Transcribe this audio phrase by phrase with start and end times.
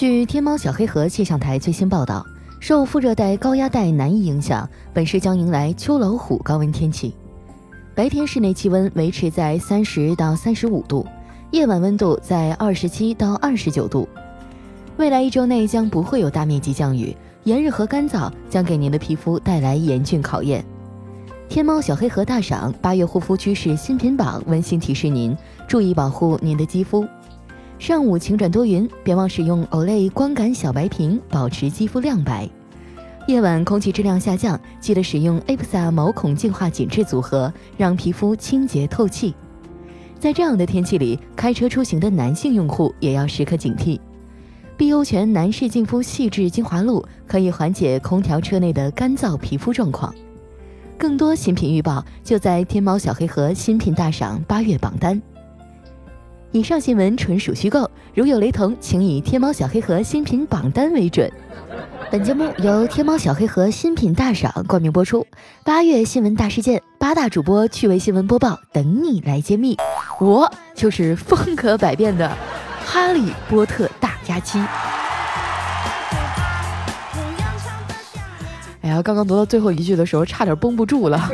[0.00, 2.24] 据天猫小黑盒气象台最新报道，
[2.58, 7.14] 受副热带高压带南移影响，本市将迎来秋老虎高温天气。
[7.94, 11.06] 白天室内气温维持在三十到三十五度，
[11.50, 14.08] 夜晚温度在二十七到二十九度。
[14.96, 17.14] 未来一周内将不会有大面积降雨，
[17.44, 20.64] 炎热和干燥将给您的皮肤带来严峻考验。
[21.46, 25.36] 天猫小黑盒大赏八月护肤趋势新品榜温馨提示您：
[25.68, 27.06] 注意保护您的肌肤。
[27.80, 32.46] 上午晴转多云，别忘使用 Olay 光感小白瓶，保持肌肤亮白。
[33.26, 39.34] 夜晚空气质量下降，记得使用 a p s a 毛孔净化紧致组合，让皮肤清洁透气。
[40.18, 43.98] 在这样的天气里，开车出行的男性用户也要时刻警惕。
[44.76, 50.14] 碧欧泉男士净肤细致精华露可以缓解空调车内的干燥皮肤状况。
[50.98, 55.20] 更多新品预报就在天猫小黑盒新品大赏八月榜单。
[56.52, 61.30] 以上新闻纯属虚构，如有雷同，请以天猫小黑盒新品榜单为准。
[62.10, 65.24] 本节目由天猫小黑盒新品大赏冠名播出。
[65.64, 69.76] 八月新闻大事件，八大主播趣味新闻播报，等你来揭秘。
[70.18, 72.28] 我就是风格百变的
[72.84, 74.58] 哈利波特大假期。
[78.80, 81.30] 哎呀，刚刚读到最后一句的时候，差点绷不住了。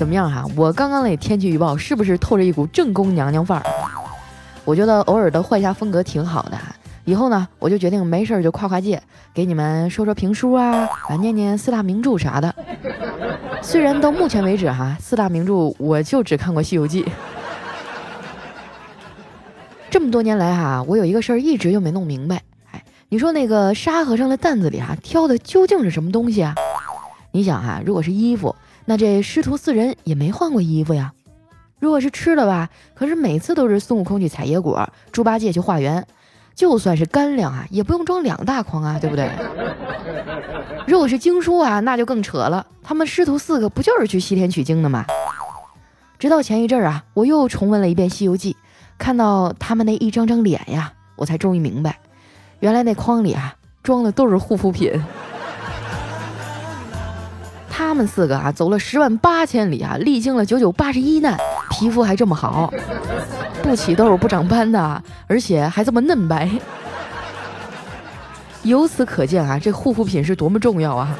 [0.00, 0.46] 怎么样哈？
[0.56, 3.64] 我刚刚那天气预报是不是透着一股正宫娘娘范儿？
[4.64, 6.56] 我觉得偶尔的换一下风格挺好的。
[7.04, 9.02] 以后呢，我就决定没事儿就跨跨界，
[9.34, 12.54] 给你们说说评书啊，啊念念四大名著啥的。
[13.60, 17.02] 虽然到目前为止哈，四大名著我就只看过《西游记》。
[19.90, 22.40] 这么多年来哈，我有一个事儿一直就没弄明白。
[22.70, 26.54] 哎你说那个沙和尚的担子里啊，挑的究竟是什么东西啊？
[27.32, 31.12] 你想哈，如果是衣服，那这师徒四人也没换过衣服呀。
[31.78, 36.06] 如果是吃的吧，可是每次都是孙悟空去采野果，猪八戒去化缘。
[36.54, 39.30] 就算是干粮啊，也不用装两大筐啊，对不对？
[40.86, 42.66] 如果是经书啊，那就更扯了。
[42.82, 45.06] 他们师徒四个不就是去西天取经的吗？
[46.18, 48.52] 直到前一阵儿啊，我又重温了一遍《西游记》，
[48.98, 51.98] 看到他们那一张张脸呀，我才终于明白。
[52.58, 54.92] 原来那筐里啊，装的都是护肤品。
[57.80, 61.36] 他们四个啊，走了十万八千里啊，历经了九九八十一难，
[61.70, 62.72] 皮肤还这么好，
[63.62, 66.48] 不起痘不长斑的，而且还这么嫩白。
[68.62, 71.16] 由此可见啊，这护肤品是多么重要啊！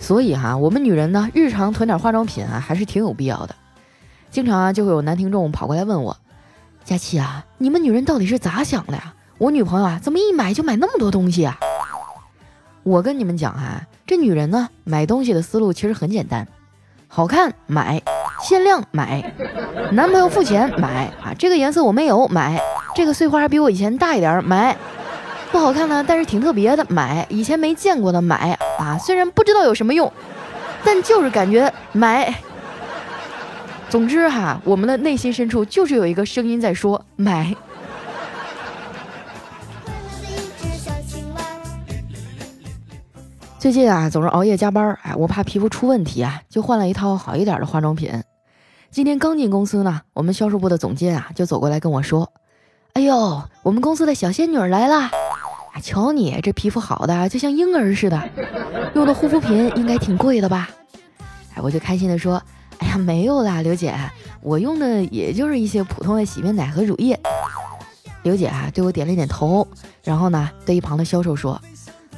[0.00, 3.54] 所以哈，我们女人呢，日常囤点化妆品啊，还是挺有必要的。
[4.30, 6.16] 经常啊，就会有男听众跑过来问我。
[6.84, 9.14] 佳琪啊，你们女人到底是咋想的呀？
[9.38, 11.56] 我女朋友啊，怎么一买就买那么多东西啊？
[12.88, 16.48] 我跟你们讲哈，这女人呢，买东西的思路其实很简单：
[17.06, 18.00] 好看买，
[18.40, 19.30] 限量买，
[19.92, 22.58] 男朋友付钱买啊，这个颜色我没有买，
[22.94, 24.74] 这个碎花比我以前大一点买，
[25.52, 30.10] 不好看呢，但是挺特别的买，以前没见过的买啊，虽然不知道有什么用，
[30.82, 32.34] 但就是感觉买。
[33.90, 37.54] 总之哈，我们的内心深处就是有一个声音在说买。
[43.58, 48.22] 最近啊，总是熬夜加班，哎，我怕皮肤出问题啊，就换了一套好一点的化妆品。
[48.92, 52.32] 今天刚进公司呢，我们销售部的总监啊就走过来跟我说
[52.94, 55.10] ：“哎呦，我们公司的小仙女来了！
[55.82, 58.28] 瞧你这皮肤好的就像婴儿似的，
[58.94, 60.70] 用的护肤品应该挺贵的吧？”
[61.54, 62.40] 哎，我就开心的说。
[62.78, 63.92] 哎呀，没有啦，刘姐，
[64.40, 67.18] 我用的也就是一些普通的洗面奶和乳液。
[68.22, 69.66] 刘姐啊，对我点了点头，
[70.04, 71.60] 然后呢，对一旁的销售说：“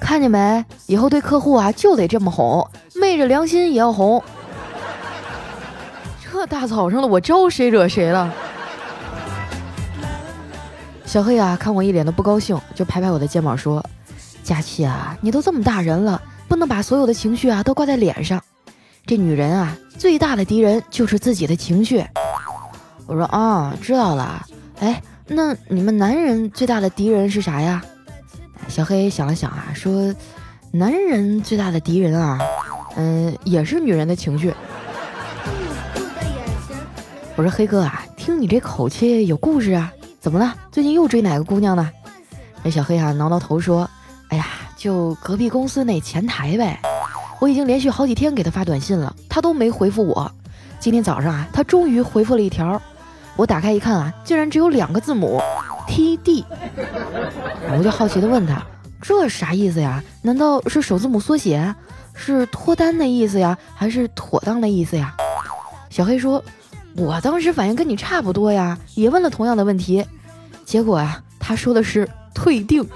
[0.00, 0.65] 看见没？
[0.87, 4.22] 以后对客户啊就得这么哄，昧着良心也要哄。”
[6.33, 8.33] 这大早上的，我招谁惹谁了？
[11.05, 13.84] 小黑啊，看我一脸的不高兴，就拍拍我的肩膀说
[14.43, 18.43] ：“佳琪啊，你都这么大人了，不能把所有的情绪啊都挂在脸上。”
[19.05, 22.05] 这女人啊，最大的敌人就是自己的情绪。
[23.06, 24.47] 我说啊，知道了。
[24.78, 27.82] 哎，那你们男人最大的敌人是啥呀？
[28.70, 30.14] 小黑想了想啊，说，
[30.70, 32.38] 男人最大的敌人啊，
[32.96, 34.55] 嗯，也是女人的情绪。
[37.34, 40.55] 我说黑哥啊，听你这口气有故事啊，怎么了？
[40.70, 41.90] 最近又追哪个姑娘呢？
[42.62, 43.88] 这小黑啊挠挠头说，
[44.28, 44.46] 哎呀，
[44.76, 46.81] 就隔壁公司那前台呗。
[47.40, 50.31] 我已经连续好几天给他发短信了，他都没回复我。
[50.78, 52.81] 今天早上啊，他终于回复了一条。
[53.37, 55.40] 我打开一看啊，竟然只有两个字母
[55.88, 56.44] T D。
[57.78, 58.62] 我就好奇的问他，
[59.00, 60.02] 这啥意思呀？
[60.22, 61.75] 难道是首字母缩写？
[62.14, 63.56] 是脱单的意思呀？
[63.75, 65.14] 还是妥当的意思呀？
[65.88, 66.43] 小黑说，
[66.96, 70.05] 我当时反应跟你差不多呀，也问了同样的问题。
[70.64, 72.87] 结果啊，他说的是退订。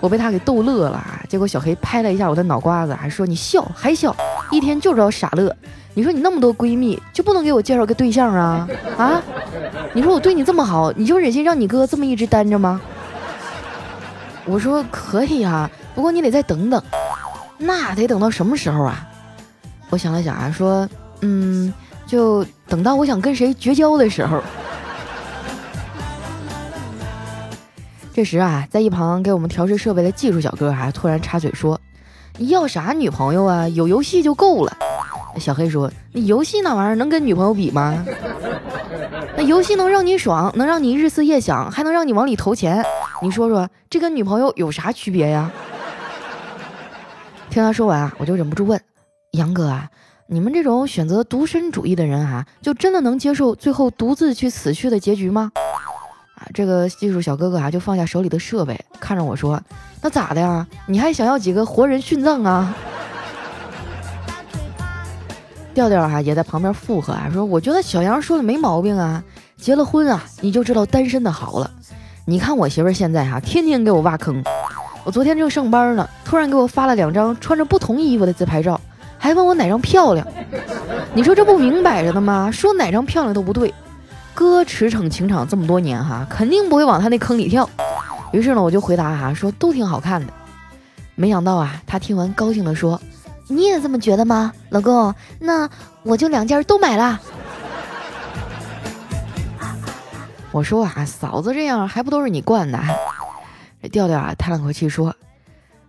[0.00, 4.14] 我被他给逗乐了，结果小黑拍了一下我的脑瓜子，还说你笑还笑，
[4.56, 5.54] 一天就知道傻乐。
[5.96, 8.68] 你说你那么多闺蜜，就不能给我介绍个对象啊？
[8.96, 9.22] 啊？
[9.92, 12.80] 你说我对你这么好，你就忍心让你哥这么一直单着吗？
[14.44, 16.82] 我说可以啊，不过你得再等等。
[17.58, 19.06] 那得等到什么时候啊？
[19.90, 20.88] 我想了想啊，说
[21.20, 21.72] 嗯，
[22.06, 24.42] 就等到我想跟谁绝交的时候。
[28.12, 31.80] 这时啊，在一旁给我们调试设备的技术小哥还突然插嘴说
[32.38, 33.68] ：“要啥女朋友啊？
[33.68, 34.76] 有游戏就够了。”
[35.38, 38.04] 小黑说：“你游戏那玩意儿能跟女朋友比吗？
[39.36, 42.84] 那游戏能让你爽，能让你日思夜想，还能让你往里投钱。
[43.20, 45.50] 你说说，这跟女朋友有啥区别呀？”
[47.50, 48.80] 听他说完啊，我就忍不住问
[49.32, 49.88] ：“杨哥啊，
[50.28, 55.50] 你们这种选择独身主义的人啊，就真的能接受最后独自去死去的结局吗？”
[56.52, 59.60] 这个技术小哥哥啊，就放下手里的设备，看着我说
[60.02, 60.66] ：“那咋的呀？
[60.86, 62.74] 你还想要几个活人殉葬啊？”
[65.74, 69.22] 调调哈也在旁边附和啊，说：“我觉得小杨说的没毛病啊，
[69.56, 71.70] 结了婚啊，你就知道单身的好了。
[72.24, 74.42] 你看我媳妇现在哈，天天给我挖坑。
[75.04, 78.80] 我昨天正上班呢，突然给我发了两张穿着不同衣服的自拍照，
[79.18, 80.26] 还问我哪张漂亮。
[81.12, 82.50] 你说这不明摆着的吗？
[82.52, 83.74] 说哪张漂亮都不对。”
[84.34, 87.68] 哥驰骋情场这么多年哈，肯定不会往他那坑里跳。
[88.32, 90.32] 于是呢，我就回答哈，说都挺好看的。
[91.14, 93.00] 没想到啊，他听完高兴地说
[93.46, 95.14] ：“你也这么觉得吗，老公？
[95.38, 95.68] 那
[96.02, 97.20] 我就两件都买了。”
[100.50, 102.80] 我说啊，嫂子这样还不都是你惯的？
[103.92, 105.14] 调调啊叹了口气说：“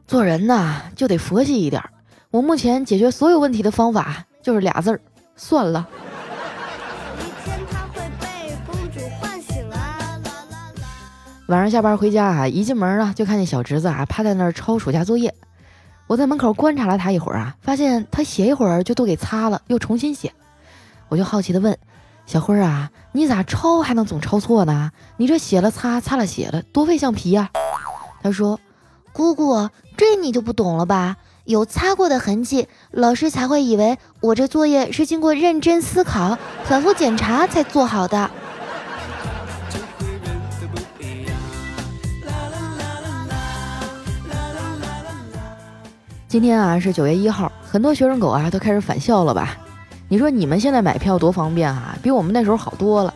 [0.06, 1.81] 做人呐就得佛系一点。
[2.30, 5.00] 我目前解决所有问题的方法就是俩字儿，
[5.36, 5.88] 算了。”
[11.47, 15.31] 晚上下班回家啊，一进门呢就看见小侄子啊趴在那儿抄暑假作业。
[16.07, 20.33] 我在门口观察了他一会儿啊，发现他写一会儿就都给擦了，又重新写。
[21.07, 21.77] 我就好奇的问
[22.25, 24.92] 小辉儿啊，你咋抄还能总抄错呢？
[25.18, 27.51] 你这写了擦，擦了写了，多费橡皮呀。
[28.24, 28.59] 他说
[29.13, 31.18] ：“姑姑，这你就不懂了吧？
[31.44, 38.31] 有擦过的痕迹，老师才会以为我这作业是经过认真思考、反复检查才做好的。”
[46.36, 49.56] 今天啊是九月一号，很多学生狗啊都开始返校了吧？
[50.10, 53.14] 你说你们现在买票多方便啊，比我们那时候好多了。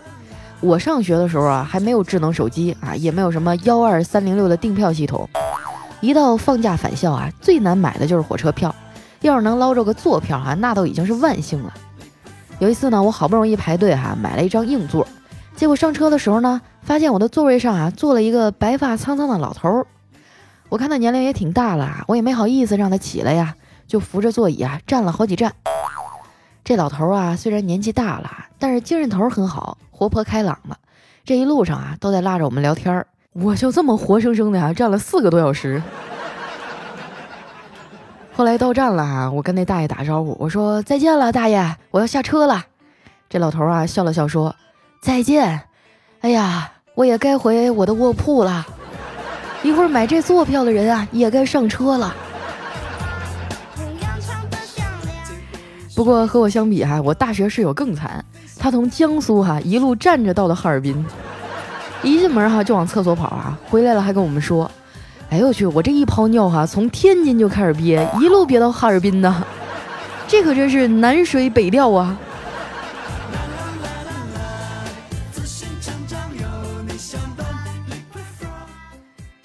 [0.61, 5.27] 我上学的时候啊还没有智能手机啊，也没有什么幺二三零六的订票系统。
[5.99, 8.73] 一到放假返校啊，最难买的就是火车票。
[9.19, 11.73] 要是能捞着个坐票啊，那都已经是万幸了。
[12.59, 15.05] 有一次呢，我好不容易排队哈买了一张硬座，
[15.57, 19.85] 结果上车的时候呢，发现我的座位上啊坐了一个白发苍苍的老头儿。
[20.69, 23.55] 我看他年龄也挺大了，我也没好意思让他起来呀，
[23.87, 25.51] 就扶着座椅啊站了好几站。
[26.63, 28.29] 这老头啊，虽然年纪大了，
[28.59, 30.77] 但是精神头很好，活泼开朗的。
[31.25, 33.07] 这一路上啊，都在拉着我们聊天儿。
[33.33, 35.81] 我就这么活生生的啊站了四个多小时。
[38.35, 42.63] 后来到站了啊，我跟那大爷打招呼，我说再见了，大爷，我要下车了。
[43.27, 44.55] 这老头啊笑了笑说
[45.01, 45.61] 再见。
[46.21, 48.67] 哎呀，我也该回我的卧铺了。
[49.61, 52.15] 一会儿买这坐票的人啊，也该上车了。
[55.95, 58.23] 不过和我相比哈，我大学室友更惨，
[58.57, 61.05] 他从江苏哈一路站着到了哈尔滨，
[62.01, 64.71] 一进门哈就往厕所跑啊，回来了还跟我们说
[65.29, 69.45] ：“哎呦我去，我这一泡尿哈，从天津就开始憋，一路憋到哈尔滨呢，
[70.25, 72.17] 这可真是南水北调啊。”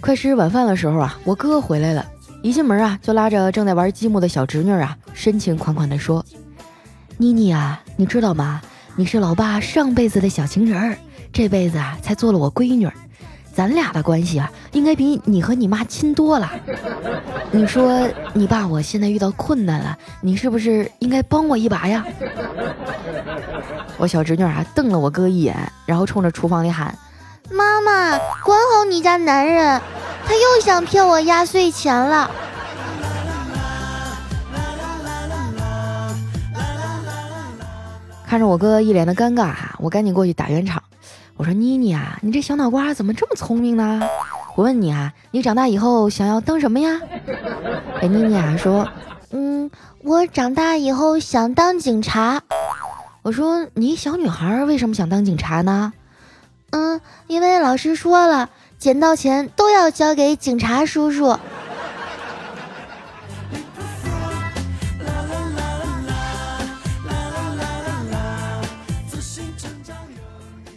[0.05, 2.05] 快吃晚饭的时候啊，我哥回来了，
[2.43, 6.23] 一进门啊就拉着正在玩积木的小侄女啊，深情款款地说
[7.17, 8.61] ：“妮妮啊，你知道吗？
[8.97, 10.99] 你是老爸上辈子的小情人儿，
[11.33, 12.87] 这辈子啊才做了我闺女，
[13.55, 16.53] 咱俩的关系啊应该比你和你妈亲多了。
[17.51, 22.05] 你说你爸我现在遇到困难了，你是不是应该帮我一把呀？”
[23.97, 25.57] 我小侄女啊瞪了我哥一眼，
[25.87, 26.95] 然后冲着厨房里喊。
[27.51, 29.81] 妈妈，管好你家男人，
[30.27, 32.31] 他又想骗我压岁钱了。
[38.27, 40.83] 看着我哥一脸的尴尬哈，我赶紧过去打圆场。
[41.37, 44.01] 我说：“妮妮啊，你这小脑瓜怎么这么聪明呢？
[44.57, 47.01] 我问你啊，你长大以后想要当什么呀？”
[48.01, 48.89] 哎，妮妮啊说
[49.31, 49.71] ：“嗯，
[50.03, 52.41] 我长大以后想当警察。”
[53.23, 55.93] 我说：“你小女孩为什么想当警察呢？”
[56.75, 58.51] 嗯，因为老师说了，
[58.81, 61.39] 捡到钱都要交给警察叔叔。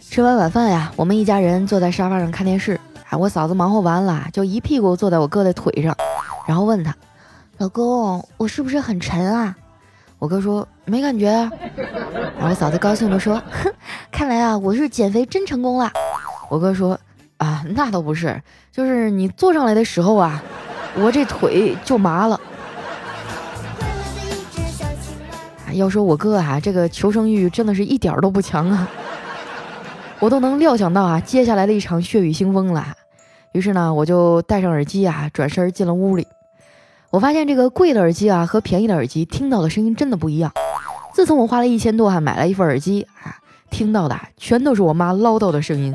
[0.08, 2.78] 吃完晚饭呀，我们一家人坐在沙发上看电视。
[3.10, 5.96] 啊，我嫂子忙活完了，就一屁股坐在我哥的腿上，
[6.46, 6.94] 然后问他
[7.58, 9.56] ：“老公，我是不是很沉啊？”
[10.18, 11.50] 我哥说：“没感觉啊。”
[12.38, 13.72] 然后嫂子高兴地说：“哼，
[14.10, 15.92] 看来啊，我是减肥真成功了。”
[16.50, 16.98] 我哥说
[17.38, 20.42] ：“啊，那倒不是，就是你坐上来的时候啊，
[20.96, 22.40] 我这腿就麻了。”
[25.74, 28.88] 要说我哥啊，这个求生欲真的是一点都不强啊。
[30.18, 32.84] 我都能料想到啊，接下来的一场血雨腥风了。
[33.52, 36.26] 于是呢，我就戴上耳机啊，转身进了屋里。
[37.10, 40.52] 我发现这个贵的耳机啊和便宜的耳机听到的声音真的不一样。
[41.14, 43.34] 自从我花了一千多哈买了一副耳机啊，
[43.70, 45.94] 听到的全都是我妈唠叨的声音。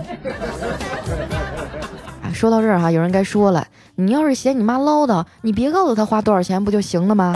[2.22, 7.36] 啊，说到这儿哈，有人该说了，你要是嫌你妈唠叨，你别告诉她花多少钱不就行了吗？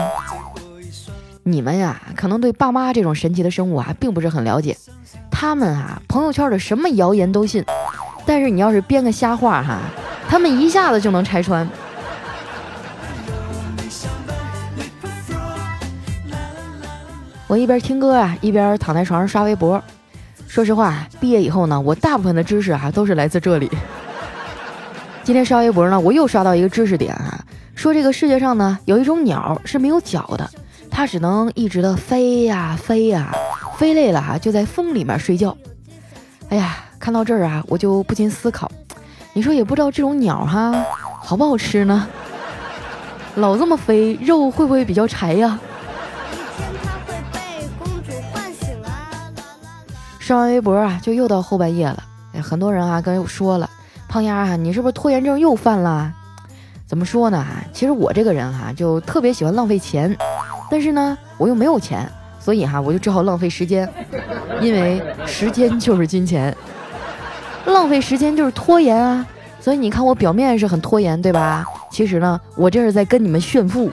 [1.44, 4.76] 你们呀，可能对爸妈这种神奇的生物啊，并不是很了解。
[5.30, 7.64] 他们啊，朋友圈的什么谣言都信，
[8.26, 9.82] 但是你要是编个瞎话哈，
[10.28, 11.70] 他们一下子就能拆穿。
[17.48, 19.82] 我一边听歌啊，一边躺在床上刷微博。
[20.48, 23.72] 说实话，毕业以后呢，我大部分的知识啊，都是来自这里。
[25.24, 27.39] 今天刷微博呢，我又刷到一个知识点啊，
[27.74, 30.50] 说这个世界上呢，有一种鸟是没有脚的，
[30.92, 33.34] 它只能一直的飞呀飞呀。
[33.77, 35.56] 飞累了哈，就在风里面睡觉。
[36.50, 38.70] 哎呀，看到这儿啊，我就不禁思考，
[39.32, 40.84] 你说也不知道这种鸟哈
[41.22, 42.08] 好不好吃呢？
[43.36, 45.58] 老这么飞，肉会不会比较柴呀？
[50.28, 52.04] 上完微博啊，就又到后半夜了。
[52.44, 53.70] 很多人啊跟我说了，
[54.10, 56.12] 胖丫啊，你是不是拖延症又犯了？
[56.86, 57.46] 怎么说呢？
[57.72, 60.14] 其实我这个人哈，就特别喜欢浪费钱，
[60.70, 62.06] 但是呢，我又没有钱。
[62.42, 63.90] 所以哈，我就只好浪费时间，
[64.60, 66.54] 因为时间就是金钱，
[67.66, 69.26] 浪费时间就是拖延啊。
[69.62, 71.66] 所以你看，我表面是很拖延，对吧？
[71.90, 73.90] 其实呢，我这是在跟你们炫富。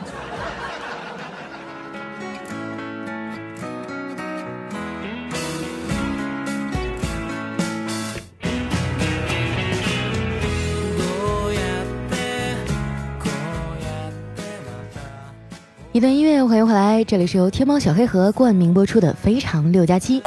[16.04, 20.20] 段音乐，欢迎回来，这里是由天猫小黑盒冠名播出的《非常六加七》。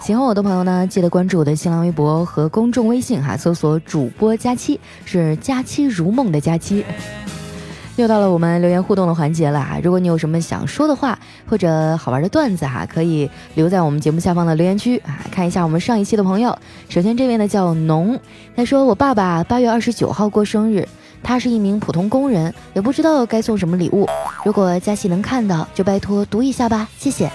[0.00, 6.84] 喜欢我的朋友呢，记得关注我的新浪微博和公众微信哈，搜索主播佳期，是佳期如梦的佳期。
[7.96, 9.80] 又到了我们留言互动的环节了啊！
[9.82, 15.18] 如果你有什么想说的话或者好玩的段子哈，可以留在我们节目下方的留言区啊。
[15.32, 16.56] 看一下我们上一期的朋友，
[16.88, 18.16] 首先这位呢叫农，
[18.54, 20.88] 他说我爸爸八月二十九号过生日。
[21.24, 24.06] 他是一名普通工人，也不知道该送什么礼物。
[24.44, 27.32] 如果佳琪能看到，就拜托读一下吧，谢谢。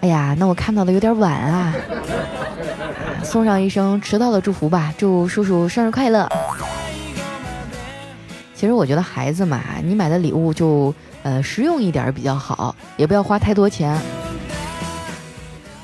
[0.00, 1.72] 哎呀，那我看到的有点晚啊，
[3.22, 6.28] 送上一声迟到的祝福吧，祝叔叔生日快乐。
[8.54, 13.96] 其实我觉得孩子嘛，你买的礼物就呃实用一点比较好，也不要花太多钱。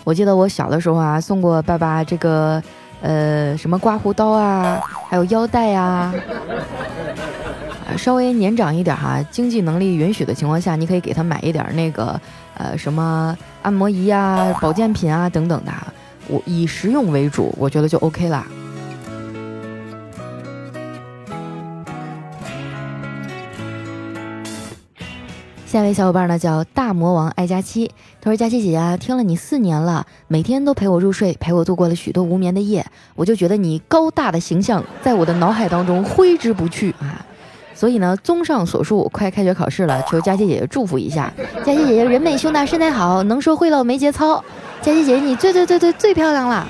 [0.03, 2.61] 我记得我小的时候啊，送过爸爸这个。
[3.03, 6.13] 呃，什么刮胡刀啊，还有腰带呀，
[7.97, 12.19] 稍微年长一点哈，经济能力允许的情况下，你可以给他买一点那个
[12.55, 15.73] 呃什么按摩仪啊、保健品啊等等的，
[16.29, 18.45] 我以实用为主，我觉得就 OK 了。
[25.77, 27.91] 下一位小伙伴呢叫大魔王爱佳期，
[28.23, 37.21] 他说：“佳期姐姐听了你四年了，每天都陪我入睡，陪我度过了许多无眠的夜，我就觉得你高大的形象在我的脑海当中挥之不去啊！
[37.75, 41.31] 所以呢，综上所述，快开学考试了，求佳期姐姐祝福一下。
[41.63, 44.43] 佳期姐姐人美胸大身材好，能说会道没节操。
[44.81, 46.67] 佳期姐姐你最最最最最漂亮了！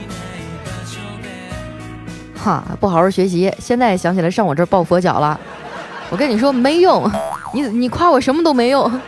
[2.35, 5.39] 哈，不好好学习，现在想起来上我这儿抱佛脚了。
[6.11, 7.11] 我跟你说没用。”
[7.55, 9.01] 你你夸我什么都没用，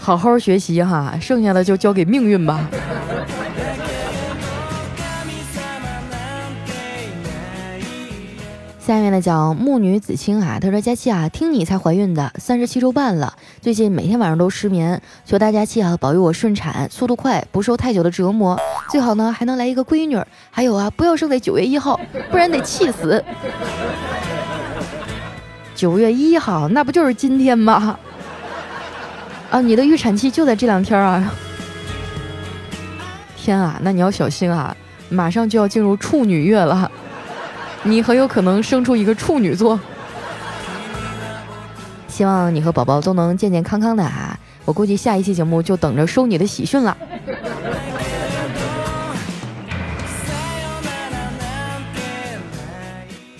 [0.00, 2.68] 好好学习哈，剩下的就交给命运吧。
[8.78, 13.32] 下面呢叫木女子清啊，她说佳期啊，听你才怀孕的，三十七周半了，
[13.62, 20.20] 最近每天晚上都失眠，求大家期啊保佑我顺产速度快，不受太久的折磨，最好呢还能来一个闺女，
[20.50, 21.98] 还有啊不要生在九月一号，
[22.30, 23.24] 不然得气死。
[25.74, 27.98] 九月一号，那不就是今天吗？
[29.50, 31.32] 啊，你的预产期就在这两天啊！
[33.36, 34.76] 天啊，那你要小心啊，
[35.08, 36.90] 马上就要进入处女月了，
[37.82, 39.78] 你很有可能生出一个处女座。
[42.08, 44.38] 希望你和宝宝都能健健康康的啊！
[44.64, 46.96] 我估计下一期节目就等着收你的喜讯了。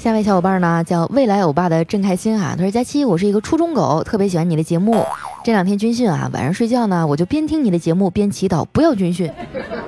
[0.04, 2.54] 下位小伙伴呢叫未来欧巴的郑开心啊！
[2.58, 5.02] 他说：“佳期，我是一个初中狗，特别喜欢你的节目。
[5.42, 9.32] 这两天军训啊，晚上睡觉呢，我就边听你的节目边祈祷不要军训。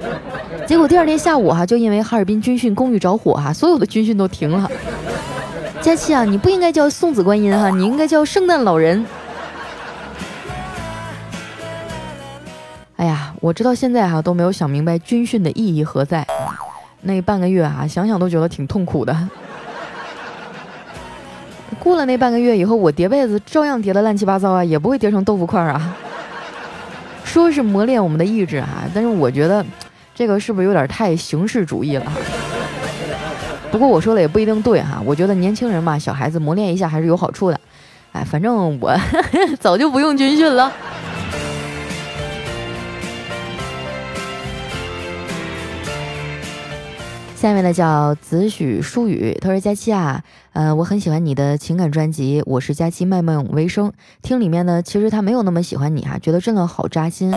[0.67, 4.71] 结果第二天下午哈，就因为哈尔滨军训公寓着火哈，所有的军训都停了。
[5.83, 9.05] 佳期啊，你不应该叫送子观音哈，你应该叫圣诞老人。
[12.97, 16.27] 哎呀，我直到现在哈都没有想明白军训的意义何在。
[17.03, 19.15] 那半个月啊，想想都觉得挺痛苦的。”
[21.87, 25.97] 过了那半个月以后，我叠被子照样叠得乱七八糟啊，也不会叠成豆腐块啊。
[27.25, 29.65] 说是磨练我们的意志哈，但是我觉得
[30.13, 32.13] 这个是不是有点太形式主义了？
[33.71, 37.61] 不过我说的也不一定对哈，我觉得年轻人嘛，小孩子磨练一下还是有好处的。
[38.11, 38.93] 哎，反正我
[39.61, 40.73] 早就不用军训了。
[47.47, 53.93] 下面呢叫子许舒雨，他说：“佳期啊，呃，我很喜欢你的情感专辑，我是佳期卖梦为生。
[54.21, 57.33] 听里面呢，其实他没有那么喜欢你哈，觉得真的好扎心。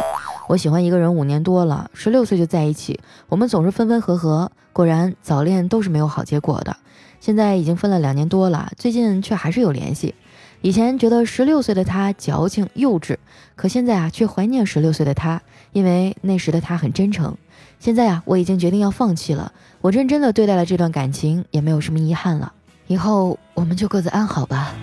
[0.47, 6.75] 我喜欢一个人五年多了，十六岁就在一起，我们总是分分合合，果然早恋都是没有好结果的。
[7.19, 10.15] 现在已经分了两年多了，最近却还是有联系。
[10.61, 13.15] 以前觉得十六岁的他矫情幼稚，
[13.55, 15.39] 可现在啊，却怀念十六岁的他，
[15.71, 17.37] 因为那时的他很真诚。
[17.79, 22.51] 现在啊，我已经决定要放弃了。”我认真的对待了这段感情，也没有什么遗憾了。
[22.88, 24.74] 以后我们就各自安好吧。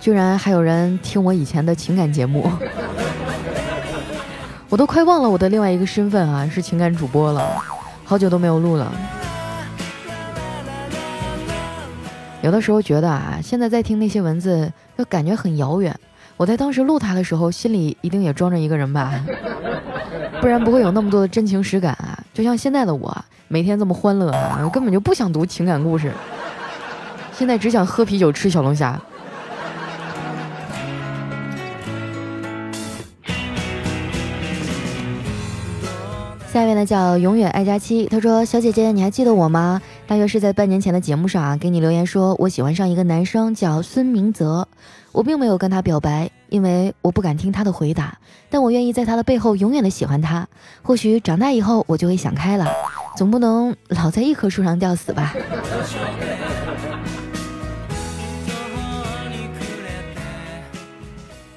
[0.00, 2.50] 居然还有人听我以前的情感节目，
[4.68, 7.62] 我都快忘了我的另外一个身份啊，是情感主播了，
[8.04, 8.92] 好久都没有录了。
[12.42, 15.96] 有的时候觉得啊，现在在听那些文字，就感觉很遥远。
[16.36, 19.12] 我在当时录他的时候，心里一定也装着一个人吧。
[20.40, 22.18] 不然不会有那么多的真情实感啊！
[22.34, 23.16] 就像现在的我，
[23.48, 26.12] 每天这么欢乐啊，我根本就不想读情感故事，
[27.32, 29.00] 现在只想喝啤酒吃小龙虾。
[36.76, 39.80] 呢叫永远爱佳期，他说：“小姐姐，你还记得我吗？
[40.06, 44.68] 大约是在半年前的节目上啊，给你留言说我喜欢上一个男生，叫孙明泽。”
[45.12, 48.18] 我并没有跟他表白，因为我不敢听他的回答。
[48.50, 50.46] 但我愿意在他的背后永远的喜欢他。
[50.82, 52.70] 或许长大以后我就会想开了，
[53.16, 55.34] 总不能老在一棵树上吊死吧。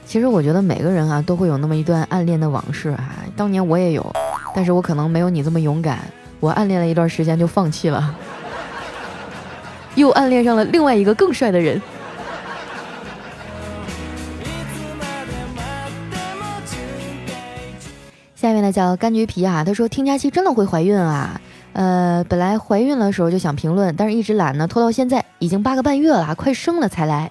[0.05, 4.01] 其实我觉得每个人啊都会有那么一段暗恋的往事啊，当年我也有，
[4.53, 5.99] 但是我可能没有你这么勇敢。
[6.39, 8.15] 我暗恋了一段时间就放弃了，
[9.95, 11.81] 又暗恋上了另外一个更帅的人。
[18.35, 21.41] 下面呢叫柑橘皮啊，他说听佳期真的会怀孕啊，
[21.73, 27.29] 呃，本来怀孕的时候就想评论，但是一直懒呢，拖到现在已经八个半月了，快生了才来。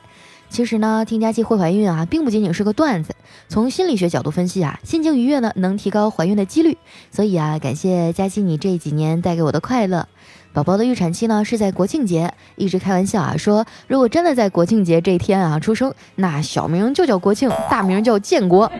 [0.50, 3.14] 其实呢，听佳期会怀孕啊，并不仅仅是个段子，
[3.48, 6.76] 从心理学角度分析啊，心情愉悦呢能提高怀孕的几率。
[7.12, 10.08] 所以啊，感谢佳期你这几年带给我的快乐。
[10.52, 18.70] 宝宝的预产期呢是在国庆节，一直开玩笑啊，说如果真的在国庆节这一天啊出生，那小名就叫国庆，大名叫建国，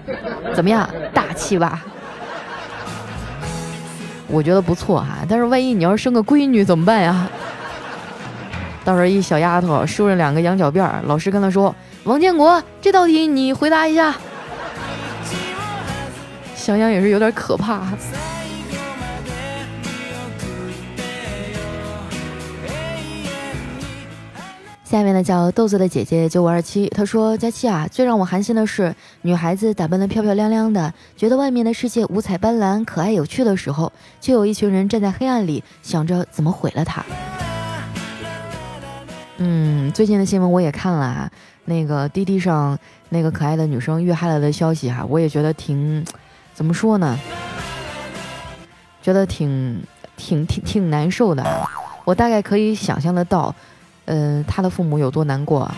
[0.55, 1.85] 怎么样，大气吧？
[4.27, 7.31] 我觉得不错哈，但是万一你要是生个闺女怎么办呀？
[8.89, 14.17] 到时候一小丫头梳着两个羊角辫儿，老师跟她说：“王建国，这道题你回答一下。”
[16.57, 17.83] 想想也是有点可怕。
[24.83, 37.05] 下面呢叫豆子的姐姐九五二七，她说：“佳期啊，最让我寒心的是，女孩子打扮的漂漂亮亮的，觉得外面的世界五彩斑斓、可爱有趣的时候，却有一群人站在黑暗里，想着怎么毁了她。”
[39.41, 41.31] 嗯，最近的新闻我也看了啊，
[41.67, 42.77] 那个滴滴上
[43.11, 46.05] 那个可爱的女生遇害了的消息哈，我也觉得挺，
[46.55, 47.17] 怎么说呢？
[49.01, 49.81] 觉得挺
[50.17, 51.69] 挺挺挺难受的，
[52.05, 53.55] 我大概可以想象得到。
[54.07, 55.71] 嗯，他的父母有多难过？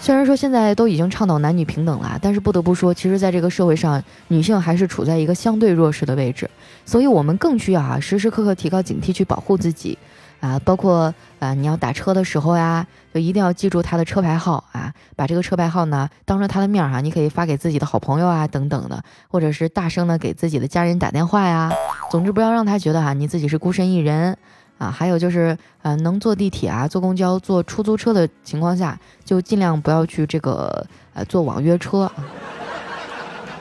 [0.00, 6.50] 虽然说现在都已经倡导男女平等了，但是不得不说，其实在这个社会上，女性还是处在一个相对弱势的位置，
[6.84, 9.96] 所以我们更需要啊，时时刻刻提高警惕，去保护自己。
[10.40, 21.70] 啊，包括啊，你要打车的时候呀，就一定要记住他的车牌号啊，把这个车牌号呢当着他的面哈，你可以发给自己的好朋友啊等等的，或者是大声的给自己的家人打电话呀。
[22.10, 24.36] 总之不要让他觉得哈你自己是孤身一人
[24.78, 24.90] 啊。
[24.90, 32.10] 还有就是，呃，能坐地铁啊、坐公交、坐出租车的情况下，就尽量不要去这个呃坐网约车。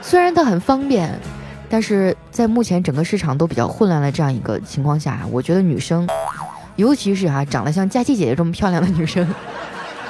[0.02, 1.20] 虽然它很方便。
[1.72, 6.08] 但是在目前整个市场都比较混乱的这样一个情况下，我觉得女生，
[6.80, 9.28] 尤其是哈长得像佳琪姐姐这么漂亮的女生，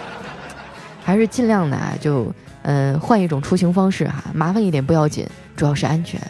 [1.04, 6.22] 还是尽量的啊，就嗯换一种出行方式哈，麻烦一点不要紧，主要是安全。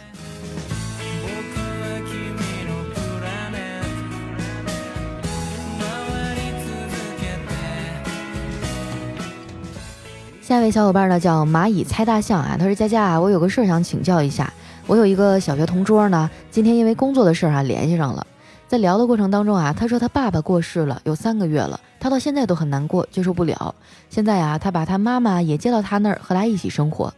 [10.40, 14.50] 下一位小伙伴呢叫蚂蚁猜大象啊，他说佳佳啊，我有个事儿想请教一下。
[14.86, 18.26] 我有一个小学同桌呢，今天因为工作的事儿啊联系上了，
[18.70, 23.74] 在聊的过程当中啊，他说他爸爸过世了，有三个月了，他到现在都很难过，接受不了。
[24.08, 27.12] 现在啊，他把他妈妈也接到他那儿和他一起生活。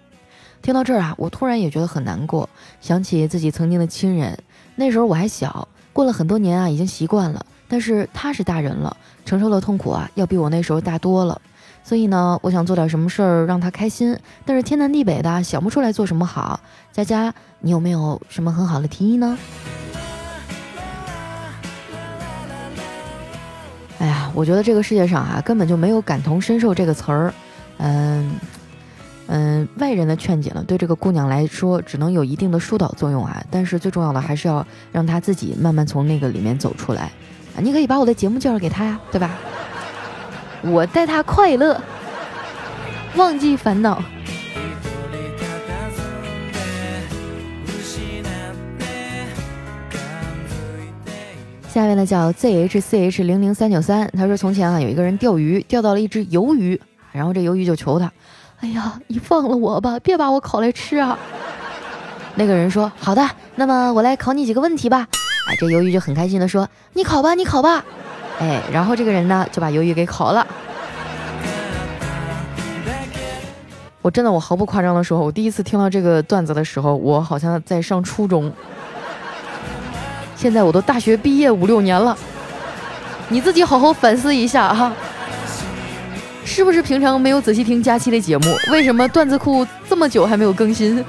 [0.63, 2.49] 听到这儿啊，我突然也觉得很难过，
[2.81, 4.35] 想起自己曾经的亲人，
[4.77, 11.39] 那时候我还小，过了很多年啊，已经习惯了，但是他是大人了，承受的痛苦啊，要比我那时候大多了。
[11.85, 16.59] 所以呢，我想做点什么事儿让他开心，但是天南地北的想不出来做什么好。
[16.93, 19.37] 佳佳，你有没有什么很好的提议呢？
[24.03, 27.33] 哎呀，我觉得这个世界上啊，根本就没有感同身受这个词儿。
[27.79, 28.33] 嗯
[29.29, 33.41] 嗯，外人的劝解呢，对这个姑娘来说只能有一定的疏导作用啊。
[33.49, 37.03] 但是最重要的还是要让她自己慢慢从那个里面走出来
[37.55, 37.63] 啊。
[37.63, 39.31] 你可以把我的节目介绍给她呀，对吧？
[40.63, 41.81] 我带她快乐，
[43.15, 44.03] 忘记烦恼。
[51.73, 56.79] 下面呢叫 zhch 零零三九三，他说从前啊有一个人钓鱼，钓到了一只鱿鱼，
[57.13, 58.13] 然后这鱿鱼就求他，
[58.61, 61.19] 哎呀，你放了我吧，别把我烤来吃啊。
[62.35, 64.99] 那个人说好的，那么我来考你几个问题吧。
[64.99, 67.83] 啊，这鱿鱼就很开心的说，你考吧，你考吧。
[68.39, 70.47] 哎，然后这个人呢就把鱿鱼给烤了。
[74.03, 78.53] 我真的，我毫不夸张的说，我第一次听到这个段子的时候，我好像在上初中。
[80.43, 82.19] 现在我都大学毕业五六年了，
[83.29, 84.93] 你自己好好反思一下哈，
[86.45, 88.53] 是不是平常没有仔细听佳期的节目？
[88.73, 91.05] 为什么段子库这么久还没有更新？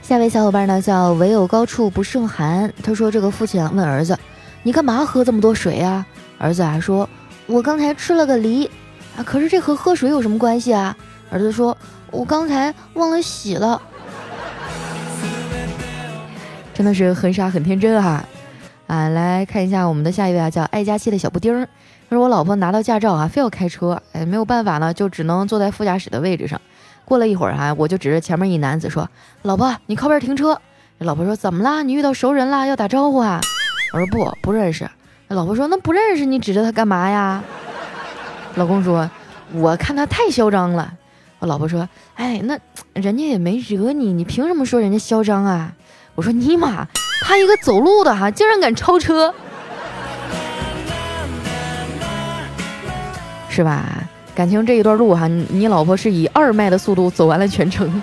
[0.00, 2.72] 下位小伙伴呢叫唯有高处不胜寒。
[2.80, 4.16] 他说：“这个父亲问儿子，
[4.62, 6.06] 你干嘛喝这么多水呀？”
[6.38, 7.10] 儿子啊说
[7.46, 8.70] ：“我刚才吃了个梨
[9.16, 10.96] 啊，可是这和喝水有什么关系啊？”
[11.30, 11.76] 儿子说
[12.10, 13.80] ：“我刚才忘了洗了。”
[16.74, 18.24] 真的是很傻很天真哈！
[18.86, 21.68] 啊，来看一下我们的下一位啊，叫爱佳期的小布丁儿。
[22.08, 26.60] 他说：“我老婆拿到驾照啊，非要开车，哎，没有办法呢，就只能坐在副驾驶的位置上。”
[27.04, 29.08] 过了一会儿啊，我就指着前面一男子说
[29.42, 30.58] ：“老婆，你靠边停车。”
[30.98, 31.82] 老婆说：“怎么啦？
[31.82, 33.40] 你遇到熟人啦，要打招呼啊？”
[33.92, 34.88] 我说：“不，不认识。”
[35.28, 37.42] 老婆说：“那不认识，你指着他干嘛呀？”
[38.56, 39.10] 老公说
[39.52, 40.94] ：“我看他太嚣张了。”
[41.40, 42.58] 我老婆说：“哎，那
[42.94, 45.72] 人家也没惹你，你凭什么说人家嚣张啊？”
[46.16, 46.86] 我说：“尼玛，
[47.22, 49.32] 他一个走路的哈，竟然敢超车，
[53.48, 54.02] 是吧？”
[54.34, 58.02] 感情这一段路哈，你老婆是以二迈的速度走完了全程。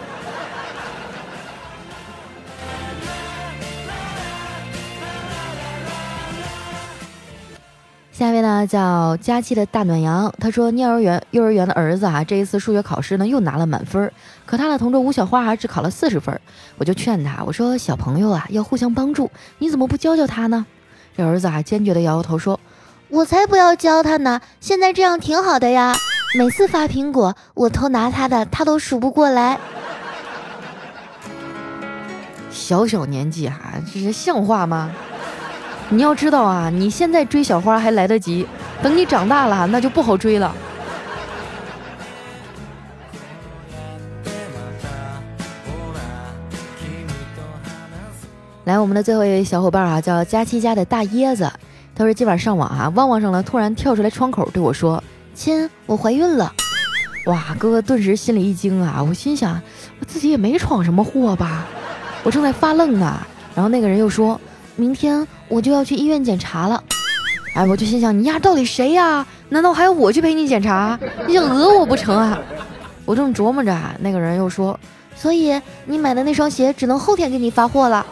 [8.17, 14.09] 下一位呢叫佳期的大暖阳，他说幼儿园幼儿园的儿子啊，这一次数学考试呢又拿了满分，
[14.45, 16.39] 可他的同桌吴小花啊只考了四十分。
[16.77, 20.65] 我就劝他，我说小朋友啊要互相帮助，你怎么不教教他呢？
[21.17, 22.57] 这儿子啊坚决的摇摇头说
[23.09, 25.93] ：“我才不要教他呢，现在这样挺好的呀。”
[26.39, 29.59] 每次发苹果，我偷拿他的，他都数不过来。
[32.49, 34.89] 小小年纪哈，这是像话吗？
[35.89, 38.45] 你要知道啊，你现在追小花还来得及，
[38.81, 40.53] 等你长大了，那就不好追了。
[48.65, 51.51] 来，我们的最后一位小伙伴啊，叫佳期家的大椰子，
[51.93, 55.01] 他说今晚上网啊，旺旺上了，突然跳出来窗口对我说。
[55.35, 56.51] 亲，我怀孕了！
[57.27, 59.03] 哇，哥哥顿时心里一惊啊！
[59.07, 59.61] 我心想，
[59.99, 61.65] 我自己也没闯什么祸吧？
[62.23, 63.21] 我正在发愣呢。
[63.53, 64.39] 然后那个人又说，
[64.75, 66.83] 明天我就要去医院检查了。
[67.53, 69.25] 哎，我就心想，你丫到底谁呀？
[69.49, 70.99] 难道还要我去陪你检查？
[71.27, 72.37] 你想讹我不成啊？
[73.05, 74.77] 我正琢磨着，那个人又说，
[75.15, 78.05] 所以你买的那双鞋只能后天给你发货了。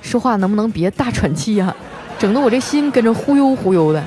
[0.00, 1.74] 说话能不能别大喘气呀？
[2.18, 4.02] 整得我这心跟着忽悠忽悠的。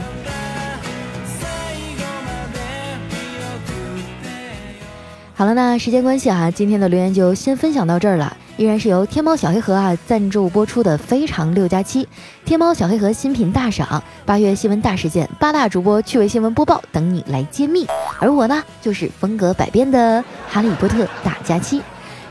[5.37, 8.35] 好了，那时间关系啊，今天的留言就先分享到这儿了。
[8.55, 12.07] 依然是由天猫小黑盒啊赞助播出的非常六加七，
[12.45, 17.85] 天猫小黑盒新品大赏，八月新闻大事件，八大主播趣味新闻播报等你来揭秘。
[18.17, 21.81] 而我呢，就是风格百变的哈利波特大假期。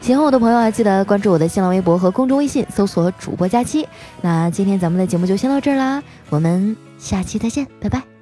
[0.00, 3.86] 喜欢我的朋友啊，记得关注我的新浪微博和公众微信，搜索主播佳期。
[4.22, 8.13] 那今天咱们的节目就先到这儿啦，我们下期再见，拜拜。